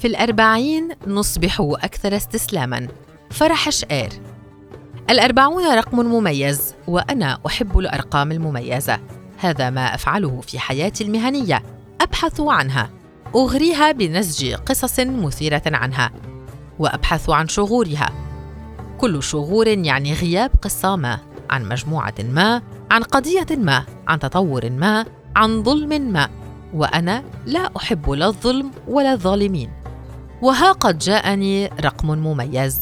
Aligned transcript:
في 0.00 0.06
الأربعين 0.06 0.88
نصبح 1.06 1.56
أكثر 1.60 2.16
استسلاماً. 2.16 2.88
فرح 3.30 3.70
شقير. 3.70 4.08
الأربعون 5.10 5.74
رقم 5.74 6.00
مميز 6.00 6.74
وأنا 6.86 7.38
أحب 7.46 7.78
الأرقام 7.78 8.32
المميزة. 8.32 8.98
هذا 9.38 9.70
ما 9.70 9.94
أفعله 9.94 10.40
في 10.40 10.58
حياتي 10.58 11.04
المهنية. 11.04 11.62
أبحث 12.00 12.40
عنها. 12.40 12.90
أغريها 13.34 13.92
بنسج 13.92 14.54
قصص 14.54 15.00
مثيرة 15.00 15.62
عنها. 15.66 16.10
وأبحث 16.78 17.30
عن 17.30 17.48
شغورها. 17.48 18.12
كل 18.98 19.22
شغور 19.22 19.68
يعني 19.68 20.14
غياب 20.14 20.50
قصة 20.62 20.96
ما 20.96 21.18
عن 21.50 21.68
مجموعة 21.68 22.14
ما 22.24 22.62
عن 22.90 23.02
قضية 23.02 23.56
ما 23.56 23.84
عن 24.08 24.18
تطور 24.18 24.70
ما 24.70 25.06
عن 25.36 25.62
ظلم 25.62 26.12
ما. 26.12 26.28
وأنا 26.74 27.24
لا 27.46 27.70
أحب 27.76 28.10
لا 28.10 28.26
الظلم 28.26 28.70
ولا 28.88 29.12
الظالمين. 29.12 29.79
وها 30.42 30.72
قد 30.72 30.98
جاءني 30.98 31.66
رقم 31.66 32.08
مميز. 32.08 32.80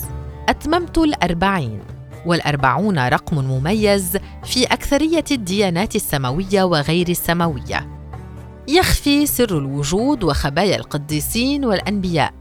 أتممت 0.48 0.98
الأربعين 0.98 1.80
والأربعون 2.26 3.08
رقم 3.08 3.38
مميز 3.38 4.18
في 4.44 4.64
أكثرية 4.64 5.24
الديانات 5.30 5.96
السماوية 5.96 6.62
وغير 6.62 7.08
السماوية. 7.08 7.88
يخفي 8.68 9.26
سر 9.26 9.58
الوجود 9.58 10.24
وخبايا 10.24 10.76
القديسين 10.76 11.64
والأنبياء. 11.64 12.32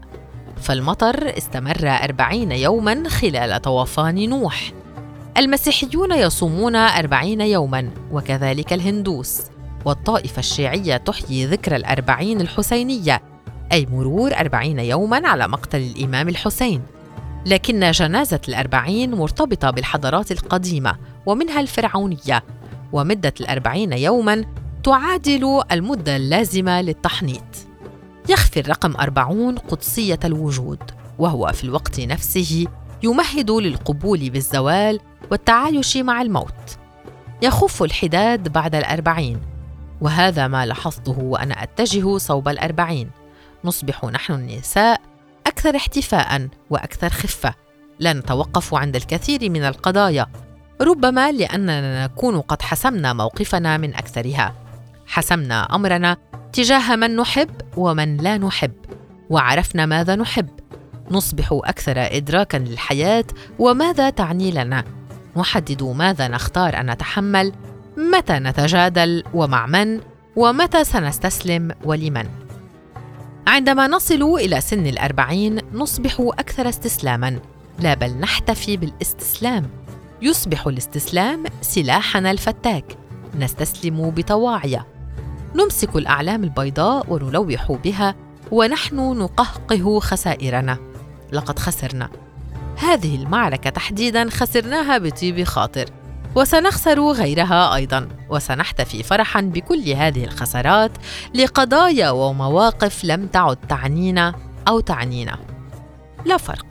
فالمطر 0.56 1.38
استمر 1.38 1.88
أربعين 1.88 2.52
يوما 2.52 3.08
خلال 3.08 3.62
طوفان 3.62 4.28
نوح. 4.28 4.72
المسيحيون 5.36 6.12
يصومون 6.12 6.76
أربعين 6.76 7.40
يوما 7.40 7.90
وكذلك 8.12 8.72
الهندوس. 8.72 9.42
والطائفة 9.84 10.38
الشيعية 10.38 10.96
تحيي 10.96 11.46
ذكرى 11.46 11.76
الأربعين 11.76 12.40
الحسينية. 12.40 13.27
أي 13.72 13.86
مرور 13.86 14.34
أربعين 14.34 14.78
يوما 14.78 15.28
على 15.28 15.48
مقتل 15.48 15.78
الإمام 15.78 16.28
الحسين. 16.28 16.82
لكن 17.46 17.90
جنازة 17.90 18.40
الأربعين 18.48 19.14
مرتبطة 19.14 19.70
بالحضارات 19.70 20.32
القديمة 20.32 20.96
ومنها 21.26 21.60
الفرعونية 21.60 22.44
ومدة 22.92 23.34
الأربعين 23.40 23.92
يوما 23.92 24.44
تعادل 24.84 25.62
المدة 25.72 26.16
اللازمة 26.16 26.80
للتحنيط. 26.80 27.44
يخفي 28.28 28.60
الرقم 28.60 28.96
أربعون 28.96 29.58
قدسية 29.58 30.18
الوجود 30.24 30.78
وهو 31.18 31.52
في 31.52 31.64
الوقت 31.64 32.00
نفسه 32.00 32.66
يمهد 33.02 33.50
للقبول 33.50 34.30
بالزوال 34.30 35.00
والتعايش 35.30 35.96
مع 35.96 36.22
الموت. 36.22 36.78
يخف 37.42 37.82
الحداد 37.82 38.48
بعد 38.48 38.74
الأربعين 38.74 39.40
وهذا 40.00 40.48
ما 40.48 40.66
لاحظته 40.66 41.18
وأنا 41.18 41.62
أتجه 41.62 42.18
صوب 42.18 42.48
الأربعين. 42.48 43.10
نصبح 43.64 44.04
نحن 44.04 44.32
النساء 44.32 45.00
أكثر 45.46 45.76
احتفاء 45.76 46.48
وأكثر 46.70 47.08
خفة. 47.08 47.54
لا 47.98 48.12
نتوقف 48.12 48.74
عند 48.74 48.96
الكثير 48.96 49.50
من 49.50 49.64
القضايا 49.64 50.26
ربما 50.80 51.32
لأننا 51.32 52.04
نكون 52.04 52.40
قد 52.40 52.62
حسمنا 52.62 53.12
موقفنا 53.12 53.76
من 53.76 53.94
أكثرها. 53.94 54.54
حسمنا 55.06 55.74
أمرنا 55.74 56.16
تجاه 56.52 56.96
من 56.96 57.16
نحب 57.16 57.50
ومن 57.76 58.16
لا 58.16 58.38
نحب 58.38 58.72
وعرفنا 59.30 59.86
ماذا 59.86 60.16
نحب. 60.16 60.48
نصبح 61.10 61.48
أكثر 61.52 61.94
ادراكا 61.98 62.56
للحياة 62.56 63.24
وماذا 63.58 64.10
تعني 64.10 64.50
لنا. 64.50 64.84
نحدد 65.36 65.82
ماذا 65.82 66.28
نختار 66.28 66.80
أن 66.80 66.90
نتحمل 66.90 67.52
متى 67.96 68.32
نتجادل 68.32 69.24
ومع 69.34 69.66
من 69.66 70.00
ومتى 70.36 70.84
سنستسلم 70.84 71.70
ولمن. 71.84 72.47
عندما 73.48 73.86
نصل 73.86 74.22
إلى 74.22 74.60
سن 74.60 74.86
الأربعين 74.86 75.58
نصبح 75.72 76.16
أكثر 76.20 76.68
استسلاما. 76.68 77.38
لا 77.78 77.94
بل 77.94 78.10
نحتفي 78.10 78.76
بالاستسلام. 78.76 79.70
يصبح 80.22 80.66
الاستسلام 80.66 81.44
سلاحنا 81.60 82.30
الفتاك. 82.30 82.84
نستسلم 83.38 84.10
بطواعيه 84.10 84.86
نمسك 85.54 85.96
الأعلام 85.96 86.44
البيضاء 86.44 87.06
ونلوح 87.08 87.72
بها 87.72 88.14
ونحن 88.50 88.96
نقهقه 88.96 90.00
خسائرنا. 90.00 90.78
لقد 91.32 91.58
خسرنا. 91.58 92.10
هذه 92.76 93.16
المعركة 93.16 93.70
تحديدا 93.70 94.30
خسرناها 94.30 94.98
بطيب 94.98 95.44
خاطر. 95.44 95.84
وسنخسر 96.34 97.10
غيرها 97.12 97.74
أيضا 97.74 98.08
وسنحتفي 98.30 99.02
فرحا 99.02 99.40
بكل 99.40 99.88
هذه 99.90 100.24
الخسارات 100.24 100.92
لقضايا 101.34 102.10
ومواقف 102.10 103.04
لم 103.04 103.26
تعد 103.26 103.56
تعنينا 103.56 104.34
أو 104.68 104.80
تعنينا. 104.80 105.38
لا 106.24 106.36
فرق. 106.36 106.66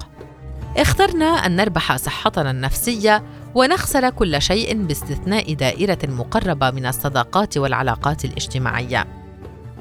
اخترنا 0.78 1.26
أن 1.26 1.56
نربح 1.56 1.96
صحتنا 1.96 2.52
النفسية 2.52 3.24
ونخسر 3.56 4.10
كل 4.10 4.42
شيء 4.42 4.84
باستثناء 4.84 5.54
دائرة 5.54 6.00
مقربة 6.04 6.72
من 6.72 6.86
الصداقات 6.86 7.58
والعلاقات 7.58 8.26
الاجتماعية. 8.26 9.08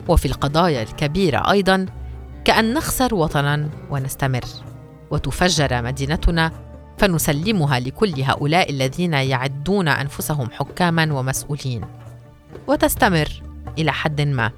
وفي 0.09 0.27
القضايا 0.27 0.83
الكبيرة 0.83 1.51
أيضا 1.51 1.87
كأن 2.45 2.75
نخسر 2.75 3.15
وطنا 3.15 3.69
ونستمر. 3.91 4.45
وتفجر 5.11 5.83
مدينتنا 5.83 6.53
فنسلمها 6.99 7.81
لكل 7.81 8.23
هؤلاء 8.23 8.71
الذين 8.71 9.13
يعدون 9.13 9.89
أنفسهم 9.89 10.51
حكاما 10.51 11.13
ومسؤولين. 11.13 11.85
وتستمر 12.67 13.43
إلى 13.79 13.93
حد 13.93 14.21
ما. 14.21 14.51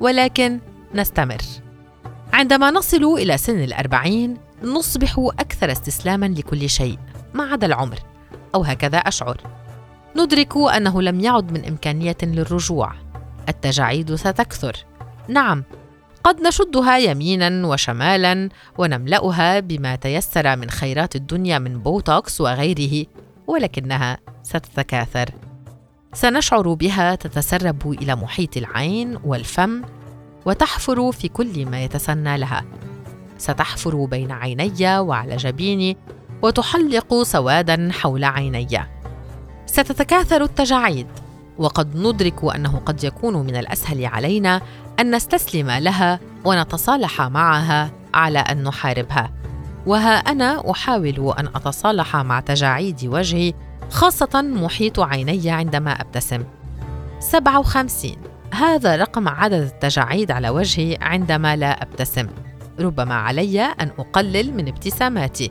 ولكن 0.00 0.60
نستمر. 0.94 1.42
عندما 2.32 2.70
نصل 2.70 3.04
إلى 3.04 3.38
سن 3.38 3.62
الأربعين 3.64 4.36
نصبح 4.62 5.14
أكثر 5.18 5.72
استسلاما 5.72 6.26
لكل 6.26 6.70
شيء 6.70 6.98
ما 7.34 7.44
عدا 7.44 7.66
العمر 7.66 7.98
أو 8.54 8.62
هكذا 8.62 8.98
أشعر. 8.98 9.40
ندرك 10.16 10.56
أنه 10.56 11.02
لم 11.02 11.20
يعد 11.20 11.52
من 11.52 11.64
إمكانية 11.64 12.16
للرجوع. 12.22 12.92
التجاعيد 13.48 14.14
ستكثر. 14.14 14.76
نعم 15.28 15.64
قد 16.26 16.40
نشدها 16.40 16.98
يمينا 16.98 17.66
وشمالا 17.66 18.48
ونملأها 18.78 19.60
بما 19.60 19.96
تيسر 19.96 20.56
من 20.56 20.70
خيرات 20.70 21.16
الدنيا 21.16 21.58
من 21.58 21.78
بوتوكس 21.78 22.40
وغيره 22.40 23.06
ولكنها 23.46 24.18
ستتكاثر. 24.42 25.30
سنشعر 26.12 26.74
بها 26.74 27.14
تتسرب 27.14 27.92
إلى 27.92 28.16
محيط 28.16 28.56
العين 28.56 29.18
والفم 29.24 29.82
وتحفر 30.46 31.12
في 31.12 31.28
كل 31.28 31.66
ما 31.66 31.84
يتسنى 31.84 32.38
لها. 32.38 32.64
ستحفر 33.38 34.04
بين 34.04 34.32
عيني 34.32 34.98
وعلى 34.98 35.36
جبيني 35.36 35.96
وتحلق 36.42 37.22
سوادا 37.22 37.90
حول 37.92 38.24
عيني. 38.24 38.68
ستتكاثر 39.66 40.42
التجاعيد. 40.42 41.06
وقد 41.58 41.96
ندرك 41.96 42.54
أنه 42.54 42.78
قد 42.86 43.04
يكون 43.04 43.36
من 43.36 43.56
الأسهل 43.56 44.06
علينا 44.06 44.60
أن 45.00 45.14
نستسلم 45.14 45.70
لها 45.70 46.20
ونتصالح 46.44 47.22
معها 47.22 47.90
على 48.14 48.38
أن 48.38 48.62
نحاربها. 48.62 49.30
وها 49.86 50.16
أنا 50.16 50.70
أحاول 50.70 51.34
أن 51.38 51.46
أتصالح 51.46 52.16
مع 52.16 52.40
تجاعيد 52.40 53.04
وجهي 53.04 53.54
خاصة 53.90 54.42
محيط 54.42 55.00
عيني 55.00 55.50
عندما 55.50 55.92
أبتسم. 55.92 56.44
57 57.20 58.16
هذا 58.52 58.96
رقم 58.96 59.28
عدد 59.28 59.62
التجاعيد 59.62 60.30
على 60.30 60.48
وجهي 60.48 60.98
عندما 61.00 61.56
لا 61.56 61.82
أبتسم. 61.82 62.26
ربما 62.80 63.14
علي 63.14 63.60
أن 63.62 63.90
أقلل 63.98 64.54
من 64.54 64.68
ابتساماتي. 64.68 65.50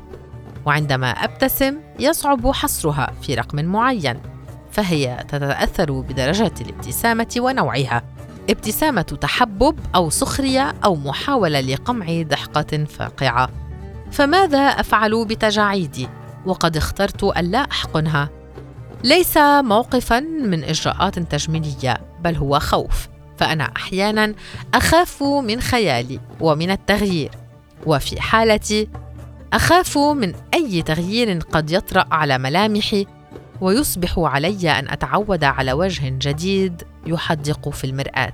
وعندما 0.66 1.10
أبتسم 1.10 1.76
يصعب 2.00 2.52
حصرها 2.52 3.12
في 3.22 3.36
رقم 3.36 3.66
معين. 3.66 4.35
فهي 4.76 5.26
تتأثر 5.28 5.92
بدرجة 5.92 6.52
الابتسامة 6.62 7.36
ونوعها. 7.38 8.04
ابتسامة 8.50 9.02
تحبب 9.02 9.80
أو 9.96 10.10
سخرية 10.10 10.74
أو 10.86 10.96
محاولة 10.96 11.60
لقمع 11.60 12.06
ضحكه 12.22 12.86
فاقعة. 12.86 13.50
فماذا 14.12 14.60
أفعل 14.60 15.26
بتجاعيدي؟ 15.26 16.10
وقد 16.46 16.78
اخترت 16.78 17.24
الا 17.24 17.58
أحقنها. 17.58 18.30
ليس 19.04 19.38
موقفا 19.38 20.20
من 20.20 20.64
إجراءات 20.64 21.20
تجميلية 21.20 21.98
بل 22.22 22.36
هو 22.36 22.60
خوف. 22.60 23.08
فأنا 23.38 23.72
أحيانا 23.76 24.34
أخاف 24.74 25.24
من 25.24 25.62
خيالي 25.62 26.20
ومن 26.42 26.72
التغيير. 26.72 27.32
وفي 27.86 28.22
حالتي 28.22 28.88
أخاف 29.54 29.98
من 29.98 30.34
أي 30.54 30.82
تغيير 30.82 31.40
قد 31.40 31.72
يطرأ 31.72 32.06
على 32.12 32.38
ملامحي 32.38 33.06
ويصبح 33.62 34.20
علي 34.20 34.72
أن 34.72 34.90
أتعود 34.90 35.44
على 35.44 35.74
وجه 35.74 36.10
جديد 36.10 36.84
يحدق 37.06 37.70
في 37.70 37.84
المرآة. 37.84 38.34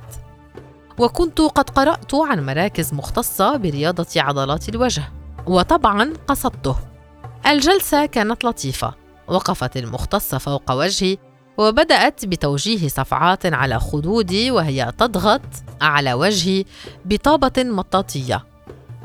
وكنت 0.98 1.42
قد 1.42 1.70
قرأت 1.70 2.16
عن 2.16 2.46
مراكز 2.46 2.94
مختصة 2.94 3.58
برياضة 3.58 4.08
عضلات 4.16 4.70
الوجه 4.70 5.04
وطبعا 5.48 6.14
قصدته. 6.28 6.76
الجلسة 7.48 8.06
كانت 8.06 8.44
لطيفة 8.44 8.94
وقفت 9.28 9.78
المختصة 9.78 10.38
فوق 10.38 10.72
وجهي 10.72 11.18
وبدأت 11.58 12.26
بتوجيه 12.26 12.88
صفعات 12.88 13.46
على 13.46 13.80
خدودي 13.80 14.52
وهي 14.52 14.92
تضغط 14.98 15.42
على 15.82 16.14
وجهي 16.14 16.66
بطابة 17.06 17.64
مطاطية. 17.64 18.46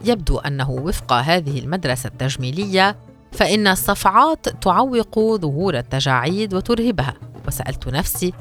يبدو 0.04 0.38
أنه 0.38 0.70
وفق 0.70 1.12
هذه 1.12 1.58
المدرسة 1.58 2.08
التجميلية 2.08 2.96
فإن 3.32 3.66
الصفعات 3.66 4.48
تعوق 4.48 5.18
ظهور 5.18 5.78
التجاعيد 5.78 6.54
وترهبها. 6.54 7.14
وسألت 7.48 7.88
نفسي 7.88 8.32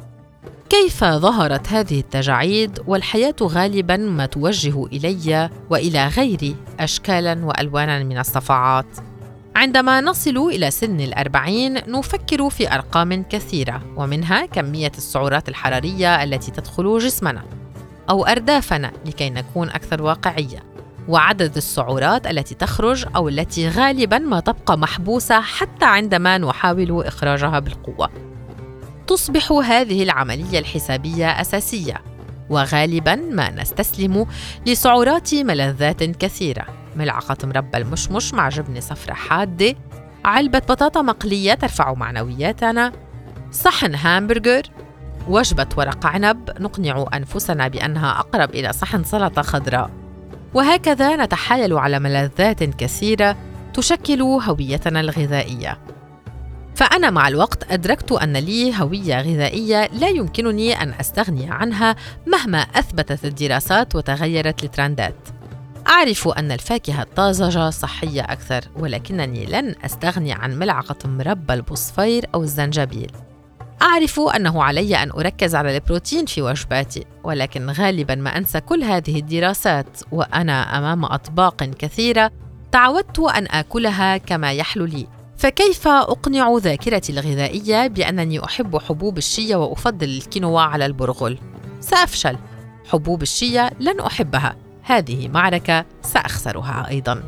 كيف 0.69 1.03
ظهرت 1.03 1.67
هذه 1.69 1.99
التجاعيد 1.99 2.79
والحياة 2.87 3.35
غالبا 3.41 3.97
ما 3.97 4.25
توجه 4.25 4.85
إلي 4.85 5.49
وإلى 5.69 6.07
غيري 6.07 6.55
اشكالا 6.79 7.45
وألوانا 7.45 8.03
من 8.03 8.17
الصفعات؟ 8.17 8.85
عندما 9.55 10.01
نصل 10.01 10.37
إلى 10.37 10.71
سن 10.71 11.01
الأربعين 11.01 11.73
نفكر 11.73 12.49
في 12.49 12.73
أرقام 12.73 13.23
كثيرة 13.23 13.81
ومنها 13.97 14.45
كمية 14.45 14.91
السعرات 14.97 15.49
الحرارية 15.49 16.23
التي 16.23 16.51
تدخل 16.51 16.97
جسمنا 16.97 17.43
أو 18.09 18.25
أردافنا 18.25 18.91
لكي 19.05 19.29
نكون 19.29 19.69
أكثر 19.69 20.01
واقعية. 20.01 20.74
وعدد 21.07 21.57
السعرات 21.57 22.27
التي 22.27 22.55
تخرج 22.55 23.05
أو 23.15 23.29
التي 23.29 23.69
غالبا 23.69 24.17
ما 24.17 24.39
تبقى 24.39 24.77
محبوسة 24.77 25.41
حتى 25.41 25.85
عندما 25.85 26.37
نحاول 26.37 27.05
إخراجها 27.05 27.59
بالقوة. 27.59 28.09
تصبح 29.07 29.51
هذه 29.51 30.03
العملية 30.03 30.59
الحسابية 30.59 31.41
أساسية 31.41 32.01
وغالبا 32.49 33.15
ما 33.15 33.51
نستسلم 33.51 34.25
لسعرات 34.67 35.35
ملذات 35.35 36.03
كثيرة. 36.03 36.65
ملعقة 36.95 37.37
مربى 37.43 37.77
المشمش 37.77 38.33
مع 38.33 38.49
جبنة 38.49 38.79
صفرة 38.79 39.13
حادة 39.13 39.75
علبة 40.25 40.59
بطاطا 40.59 41.01
مقلية 41.01 41.53
ترفع 41.53 41.93
معنوياتنا 41.93 42.91
صحن 43.51 43.95
هامبرجر 43.95 44.63
وجبة 45.27 45.67
ورق 45.77 46.05
عنب. 46.05 46.49
نقنع 46.59 47.05
أنفسنا 47.13 47.67
بأنها 47.67 48.19
أقرب 48.19 48.49
إلى 48.49 48.73
صحن 48.73 49.03
سلطة 49.03 49.41
خضراء. 49.41 50.04
وهكذا 50.55 51.15
نتحايل 51.15 51.73
على 51.73 51.99
ملذات 51.99 52.63
كثيرة 52.63 53.37
تشكل 53.73 54.21
هويتنا 54.21 54.99
الغذائية. 54.99 55.77
فأنا 56.75 57.09
مع 57.09 57.27
الوقت 57.27 57.71
أدركت 57.71 58.11
أن 58.11 58.37
لي 58.37 58.73
هوية 58.81 59.21
غذائية 59.21 59.89
لا 59.93 60.07
يمكنني 60.07 60.81
أن 60.81 60.93
أستغني 60.99 61.51
عنها 61.51 61.95
مهما 62.27 62.57
أثبتت 62.57 63.25
الدراسات 63.25 63.95
وتغيرت 63.95 64.63
الترندات. 64.63 65.15
أعرف 65.87 66.27
أن 66.27 66.51
الفاكهة 66.51 67.01
الطازجة 67.01 67.69
صحية 67.69 68.21
أكثر 68.21 68.61
ولكنني 68.75 69.45
لن 69.45 69.75
أستغني 69.85 70.33
عن 70.33 70.59
ملعقة 70.59 71.09
مربى 71.09 71.53
البوصفير 71.53 72.25
أو 72.35 72.43
الزنجبيل. 72.43 73.11
أعرف 73.81 74.19
أنه 74.19 74.63
علي 74.63 74.95
أن 75.03 75.11
أركز 75.11 75.55
على 75.55 75.75
البروتين 75.75 76.25
في 76.25 76.41
وجباتي 76.41 77.05
ولكن 77.23 77.69
غالبا 77.69 78.15
ما 78.15 78.37
أنسى 78.37 78.61
كل 78.61 78.83
هذه 78.83 79.19
الدراسات 79.19 79.99
وأنا 80.11 80.77
أمام 80.77 81.05
أطباق 81.05 81.63
كثيرة 81.63 82.31
تعودت 82.71 83.19
أن 83.19 83.47
آكلها 83.51 84.17
كما 84.17 84.53
يحلو 84.53 84.85
لي. 84.85 85.07
فكيف 85.37 85.87
أقنع 85.87 86.57
ذاكرتي 86.57 87.11
الغذائية 87.11 87.87
بأنني 87.87 88.45
أحب 88.45 88.77
حبوب 88.77 89.17
الشيا 89.17 89.55
وأفضل 89.55 90.07
الكينوا 90.09 90.61
على 90.61 90.85
البرغل؟ 90.85 91.39
سأفشل. 91.79 92.37
حبوب 92.89 93.21
الشيا 93.21 93.71
لن 93.79 93.99
أحبها. 93.99 94.55
هذه 94.83 95.27
معركة 95.27 95.85
سأخسرها 96.01 96.87
أيضاً. 96.89 97.23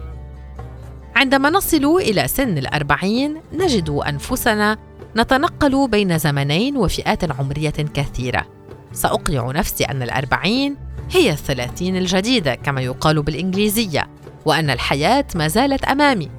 عندما 1.15 1.49
نصل 1.49 1.85
إلى 1.85 2.27
سن 2.27 2.57
الأربعين 2.57 3.41
نجد 3.53 3.89
أنفسنا 3.89 4.77
نتنقل 5.17 5.87
بين 5.87 6.17
زمنين 6.17 6.77
وفئات 6.77 7.31
عمرية 7.31 7.69
كثيرة. 7.69 8.45
سأقنع 8.93 9.51
نفسي 9.51 9.83
أن 9.83 10.03
الأربعين 10.03 10.75
هي 11.11 11.31
الثلاثين 11.31 11.97
الجديدة 11.97 12.55
كما 12.55 12.81
يقال 12.81 13.21
بالإنجليزية 13.21 14.07
وأن 14.45 14.69
الحياة 14.69 15.25
ما 15.35 15.47
زالت 15.47 15.83
أمامي. 15.83 16.29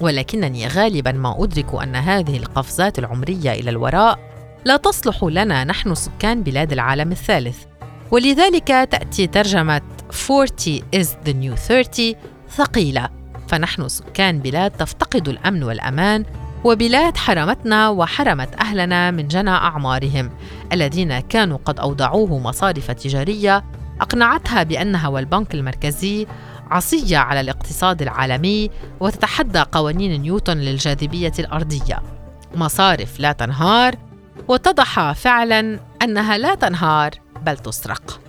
ولكنني 0.00 0.66
غالبا 0.66 1.12
ما 1.12 1.44
أدرك 1.44 1.82
أن 1.82 1.96
هذه 1.96 2.36
القفزات 2.36 2.98
العمرية 2.98 3.52
إلى 3.52 3.70
الوراء 3.70 4.18
لا 4.64 4.76
تصلح 4.76 5.24
لنا 5.24 5.64
نحن 5.64 5.94
سكان 5.94 6.42
بلاد 6.42 6.72
العالم 6.72 7.12
الثالث. 7.12 7.64
ولذلك 8.10 8.68
تأتي 8.68 9.26
ترجمة 9.26 9.80
40 10.30 10.80
is 10.96 11.08
the 11.26 11.32
new 11.32 11.54
30 11.54 12.14
ثقيلة. 12.50 13.08
فنحن 13.48 13.88
سكان 13.88 14.38
بلاد 14.38 14.70
تفتقد 14.70 15.28
الأمن 15.28 15.62
والأمان 15.62 16.24
وبلاد 16.64 17.16
حرمتنا 17.16 17.88
وحرمت 17.88 18.60
أهلنا 18.60 19.10
من 19.10 19.28
جنى 19.28 19.50
أعمارهم 19.50 20.30
الذين 20.72 21.18
كانوا 21.20 21.58
قد 21.64 21.80
أوضعوه 21.80 22.38
مصارف 22.38 22.90
تجارية 22.90 23.64
أقنعتها 24.00 24.62
بأنها 24.62 25.08
والبنك 25.08 25.54
المركزي 25.54 26.26
عصية 26.70 27.18
على 27.18 27.40
الاقتصاد 27.40 28.02
العالمي 28.02 28.70
وتتحدى 29.00 29.58
قوانين 29.72 30.20
نيوتن 30.20 30.56
للجاذبية 30.56 31.32
الأرضية. 31.38 32.02
مصارف 32.54 33.20
لا 33.20 33.32
تنهار 33.32 33.94
واتضح 34.48 35.12
فعلا 35.12 35.80
أنها 36.02 36.38
لا 36.38 36.54
تنهار 36.54 37.10
بل 37.42 37.56
تسرق. 37.56 38.20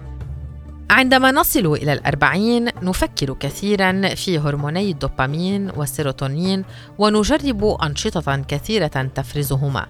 عندما 0.90 1.32
نصل 1.32 1.66
إلى 1.74 1.94
الأربعين 1.94 2.66
نفكر 2.66 3.34
كثيرا 3.34 4.16
في 4.16 4.40
هرموني 4.40 4.92
الدوبامين 4.92 5.72
والسيروتونين 5.76 6.66
ونجرب 6.98 7.64
أنشطة 7.84 8.44
كثيرة 8.48 9.12
تفرزهما. 9.16 9.86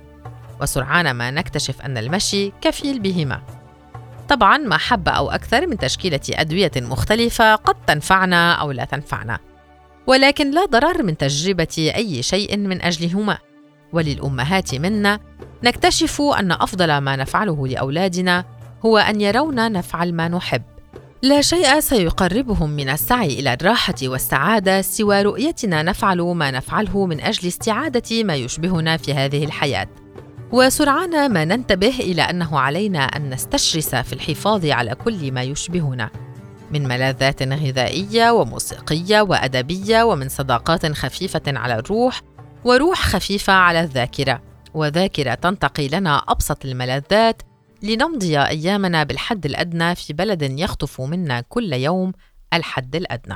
وسرعان 0.61 1.11
ما 1.11 1.31
نكتشف 1.31 1.81
أن 1.81 1.97
المشي 1.97 2.51
كفيل 2.61 2.99
بهما. 2.99 3.41
طبعا 4.29 4.57
ما 4.57 4.77
حب 4.77 5.09
أو 5.09 5.31
أكثر 5.31 5.67
من 5.67 5.77
تشكيلة 5.77 6.19
أدوية 6.29 6.71
مختلفة 6.77 7.55
قد 7.55 7.75
تنفعنا 7.87 8.53
أو 8.53 8.71
لا 8.71 8.85
تنفعنا. 8.85 9.39
ولكن 10.07 10.51
لا 10.51 10.65
ضرر 10.65 11.03
من 11.03 11.17
تجربة 11.17 11.91
أي 11.95 12.23
شيء 12.23 12.57
من 12.57 12.81
أجلهما. 12.81 13.37
وللأمهات 13.93 14.75
منا 14.75 15.19
نكتشف 15.63 16.21
أن 16.21 16.51
أفضل 16.51 16.97
ما 16.97 17.15
نفعله 17.15 17.67
لأولادنا 17.67 18.45
هو 18.85 18.97
أن 18.97 19.21
يرونا 19.21 19.69
نفعل 19.69 20.13
ما 20.13 20.27
نحب. 20.27 20.61
لا 21.21 21.41
شيء 21.41 21.79
سيقربهم 21.79 22.69
من 22.69 22.89
السعي 22.89 23.39
إلى 23.39 23.53
الراحة 23.53 23.95
والسعادة 24.03 24.81
سوى 24.81 25.21
رؤيتنا 25.21 25.83
نفعل 25.83 26.21
ما 26.21 26.51
نفعله 26.51 27.05
من 27.05 27.21
أجل 27.21 27.47
استعادة 27.47 28.23
ما 28.23 28.35
يشبهنا 28.35 28.97
في 28.97 29.13
هذه 29.13 29.45
الحياة. 29.45 29.87
وسرعان 30.51 31.33
ما 31.33 31.45
ننتبه 31.45 31.99
إلى 31.99 32.21
أنه 32.21 32.59
علينا 32.59 32.99
أن 32.99 33.29
نستشرس 33.29 33.95
في 33.95 34.13
الحفاظ 34.13 34.65
على 34.65 34.95
كل 34.95 35.31
ما 35.31 35.43
يشبهنا. 35.43 36.09
من 36.71 36.87
ملاذات 36.87 37.43
غذائية 37.43 38.31
وموسيقية 38.31 39.21
وأدبية 39.21 40.03
ومن 40.03 40.29
صداقات 40.29 40.91
خفيفة 40.91 41.41
على 41.47 41.75
الروح 41.75 42.21
وروح 42.65 43.07
خفيفة 43.07 43.53
على 43.53 43.81
الذاكرة. 43.81 44.41
وذاكرة 44.73 45.33
تنتقي 45.33 45.87
لنا 45.87 46.23
أبسط 46.27 46.65
الملاذات 46.65 47.41
لنمضي 47.81 48.39
أيامنا 48.39 49.03
بالحد 49.03 49.45
الأدنى 49.45 49.95
في 49.95 50.13
بلد 50.13 50.59
يخطف 50.59 51.01
منا 51.01 51.41
كل 51.41 51.73
يوم 51.73 52.11
الحد 52.53 52.95
الأدنى. 52.95 53.35